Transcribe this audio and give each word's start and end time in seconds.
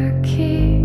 See 0.00 0.79